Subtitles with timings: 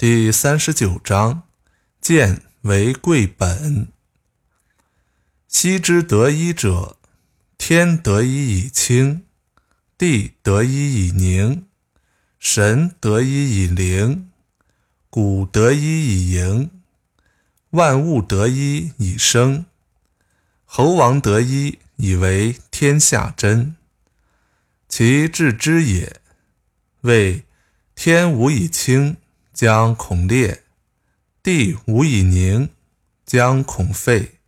[0.00, 1.42] 第三十九章：
[2.00, 3.88] 见为贵本。
[5.48, 6.96] 昔之得一者，
[7.58, 9.24] 天得一以清，
[9.98, 11.66] 地得一以宁，
[12.38, 14.30] 神得一以灵，
[15.10, 16.70] 谷得一以盈，
[17.70, 19.66] 万物得一以生，
[20.64, 23.74] 猴王得一以为天下真。
[24.88, 26.20] 其治之也，
[27.00, 27.42] 谓
[27.96, 29.16] 天无以清。
[29.58, 30.62] 将恐裂，
[31.42, 32.68] 地无以宁；
[33.26, 34.38] 将恐废，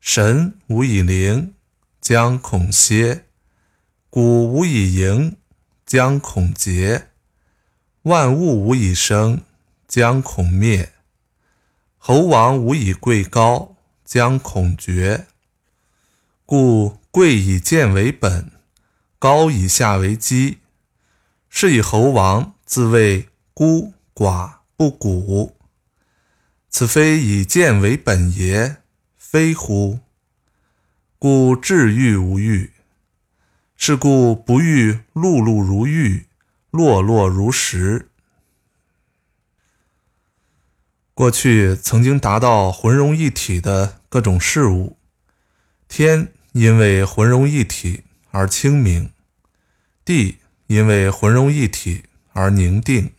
[0.00, 1.52] 神无以灵；
[2.00, 3.26] 将恐歇，
[4.10, 5.36] 谷无以盈；
[5.86, 7.10] 将恐竭，
[8.02, 9.44] 万物无以生；
[9.86, 10.94] 将恐灭，
[11.96, 15.28] 猴王无以贵高；将恐绝。
[16.44, 18.50] 故贵以贱为本，
[19.20, 20.58] 高以下为基。
[21.48, 23.94] 是以猴王自谓孤。
[24.20, 25.56] 寡不古，
[26.68, 28.76] 此非以见为本也，
[29.16, 30.00] 非乎？
[31.18, 32.70] 故至欲无欲，
[33.78, 36.26] 是故不欲碌碌如玉，
[36.70, 38.10] 落落如石。
[41.14, 44.98] 过去曾经达到浑融一体的各种事物，
[45.88, 49.14] 天因为浑融一体而清明，
[50.04, 53.14] 地因为浑融一体而宁定。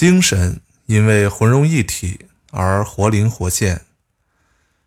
[0.00, 2.20] 精神因为浑融一体
[2.52, 3.82] 而活灵活现，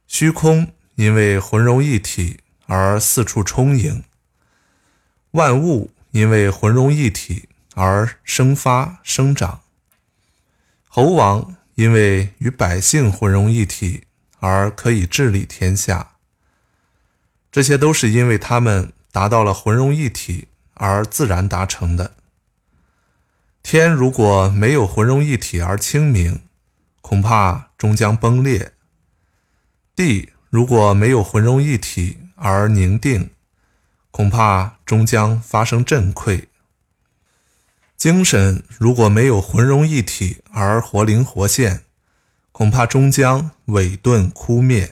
[0.07, 4.03] 虚空因为浑融一体而四处充盈，
[5.29, 9.61] 万物因为浑融一体而生发生长，
[10.87, 14.05] 猴王因为与百姓浑融一体
[14.39, 16.13] 而可以治理天下。
[17.51, 22.15] 这些都是因为他们达到了浑融一体而自然达成的。
[23.63, 26.41] 天如果没有浑融一体而清明，
[27.01, 28.73] 恐怕终将崩裂；
[29.95, 33.31] 地如果没有浑融一体而宁定，
[34.11, 36.47] 恐怕终将发生震溃；
[37.95, 41.85] 精神如果没有浑融一体而活灵活现，
[42.51, 44.89] 恐怕终将萎顿枯灭；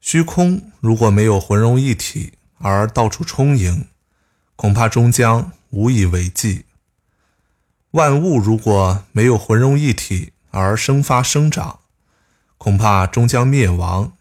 [0.00, 3.88] 虚空如果没有浑融一体而到处充盈，
[4.54, 6.64] 恐怕终将无以为继。
[7.92, 11.80] 万物如果没有浑融一体而生发生长，
[12.58, 14.12] 恐怕终将灭亡。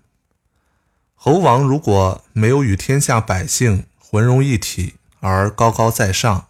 [1.16, 6.48] 猴王如果没有与天下百姓浑融一体而高高在上，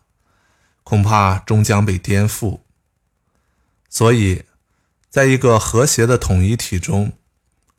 [0.84, 2.60] 恐怕终将被颠覆。
[3.90, 4.44] 所以，
[5.10, 7.14] 在一个和谐的统一体中，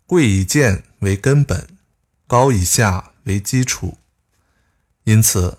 [0.06, 1.68] 贵以贱为根本，
[2.26, 3.98] 高以下为基础。
[5.04, 5.58] 因此，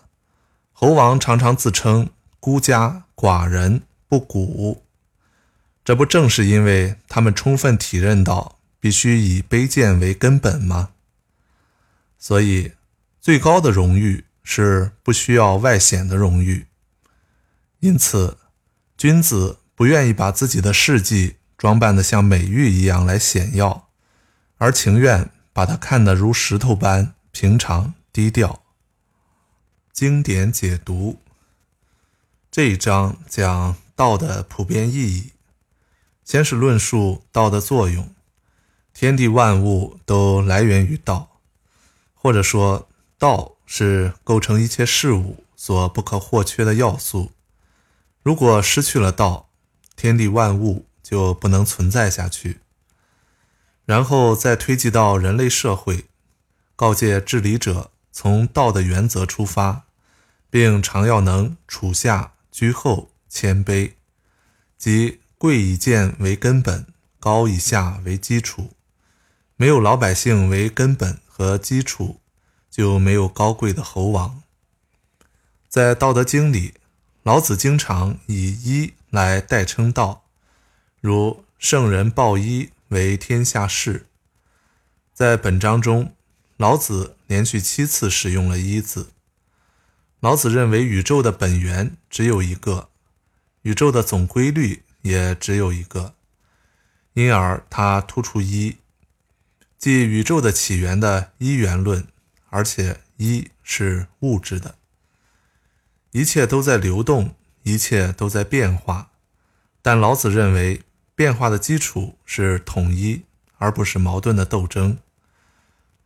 [0.74, 2.10] 猴王常常自称
[2.40, 3.06] 孤家。
[3.22, 4.86] 寡人不古，
[5.84, 10.92] 这不正是因为他们充分体认到必须以卑贱为根本吗？
[12.18, 12.72] 所以，
[13.20, 16.68] 最高的荣誉是不需要外显的荣誉。
[17.82, 18.38] 因此，
[18.96, 23.90] 君子不愿意把自己的事迹装扮得像美玉一样来显耀，
[24.60, 28.64] 而情愿把它看得如石头般平常低调。
[29.92, 31.20] 经典解读。
[32.52, 35.34] 这一章讲道的普遍意义。
[36.26, 38.16] 先是论述道的作用，
[38.92, 41.40] 天地万物都来源于道，
[42.16, 42.90] 或者说
[43.20, 47.32] 道是构成一切事物所不可或缺的要素。
[48.24, 49.50] 如果失去了道，
[49.96, 52.62] 天地万物就不能存在下去。
[53.86, 56.06] 然后再推及到人类社会，
[56.76, 59.84] 告诫治理者从道的原则出发，
[60.50, 62.34] 并常要能处下。
[62.60, 63.94] 居后谦卑，
[64.78, 66.88] 即贵以贱为根本，
[67.18, 68.72] 高以下为基础。
[69.56, 72.20] 没有老百姓为根本和基础，
[72.70, 74.44] 就没有高贵的猴王。
[75.70, 76.74] 在《道德经》里，
[77.24, 80.26] 老子经常以一来代称道，
[81.00, 84.08] 如“圣人抱一为天下事”。
[85.16, 86.14] 在本章中，
[86.58, 89.12] 老子连续七次使用了一字。
[90.20, 92.90] 老子认为宇宙的本源只有一个，
[93.62, 96.16] 宇宙的总规律也只有一个，
[97.14, 98.78] 因而它突出一，
[99.78, 102.08] 即宇宙的起源的一元论，
[102.50, 104.76] 而且一是物质的，
[106.12, 109.12] 一切都在流动，一切都在变化，
[109.82, 110.82] 但老子认为
[111.16, 113.24] 变化的基础是统一，
[113.58, 114.98] 而不是矛盾的斗争。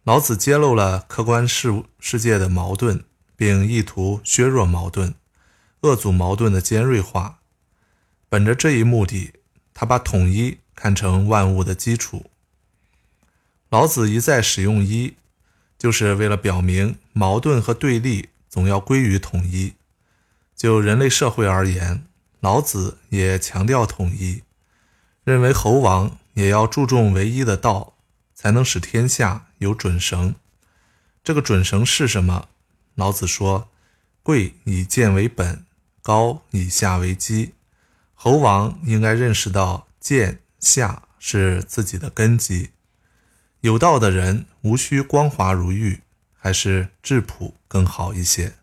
[0.03, 3.05] 老子揭露了客观事物世界的矛盾。
[3.35, 5.15] 并意图削弱矛盾，
[5.83, 7.39] 遏阻矛盾的尖锐化。
[8.27, 9.33] 本着这一目的，
[9.73, 12.31] 他把统一看成万物的基础。
[13.69, 15.15] 老子一再使用“一”，
[15.77, 19.73] 就是为了表明矛盾和对立总要归于统一。
[20.55, 22.05] 就人类社会而言，
[22.39, 24.43] 老子也强调统一，
[25.23, 27.95] 认为猴王也要注重唯一的道，
[28.33, 30.35] 才能使天下有准绳。
[31.23, 32.47] 这个准绳是什么？
[32.95, 33.69] 老子说
[34.23, 35.65] ：“贵以贱为本，
[36.03, 37.55] 高以下为基。”
[38.13, 42.69] 猴王应该认识到贱下是自己的根基。
[43.61, 46.03] 有道的人无需光滑如玉，
[46.37, 48.53] 还是质朴更好一些。